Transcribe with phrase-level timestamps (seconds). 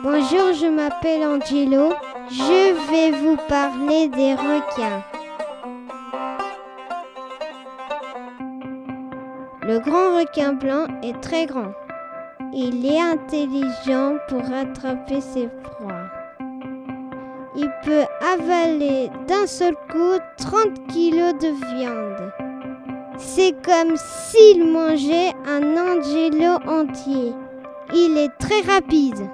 [0.00, 1.92] Bonjour, je m'appelle Angelo.
[2.30, 5.02] Je vais vous parler des requins.
[9.62, 11.72] Le grand requin blanc est très grand.
[12.54, 16.06] Il est intelligent pour attraper ses proies.
[17.56, 22.32] Il peut avaler d'un seul coup 30 kilos de viande.
[23.16, 27.32] C'est comme s'il mangeait un angelo entier.
[27.92, 29.28] Il est très rapide.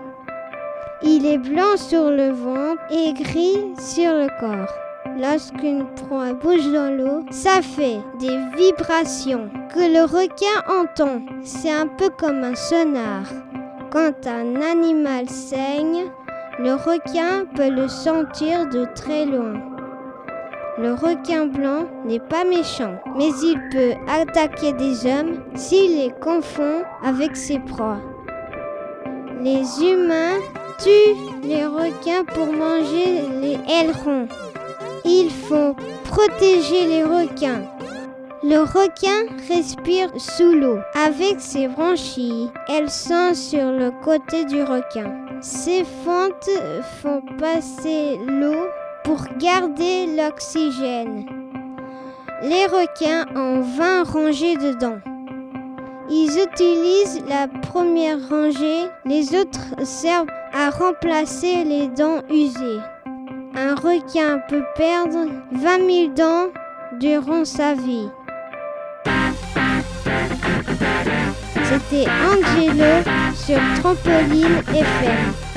[1.06, 4.72] Il est blanc sur le ventre et gris sur le corps.
[5.20, 11.20] Lorsqu'une proie bouge dans l'eau, ça fait des vibrations que le requin entend.
[11.42, 13.24] C'est un peu comme un sonar.
[13.92, 16.06] Quand un animal saigne,
[16.58, 19.60] le requin peut le sentir de très loin.
[20.78, 26.82] Le requin blanc n'est pas méchant, mais il peut attaquer des hommes s'il les confond
[27.04, 28.00] avec ses proies.
[29.42, 30.38] Les humains
[31.42, 34.28] les requins pour manger les ailerons?
[35.04, 37.62] Il faut protéger les requins.
[38.42, 40.78] Le requin respire sous l'eau.
[40.94, 45.14] Avec ses branchies, elles sont sur le côté du requin.
[45.40, 46.50] Ses fentes
[47.00, 48.66] font passer l'eau
[49.04, 51.26] pour garder l'oxygène.
[52.42, 55.00] Les requins ont 20 rangées de dents.
[56.10, 62.80] Ils utilisent la première rangée, les autres servent à remplacer les dents usées.
[63.56, 66.48] Un requin peut perdre 20 000 dents
[66.98, 68.08] durant sa vie.
[71.64, 73.02] C'était Angelo
[73.34, 75.53] sur Trampoline FM.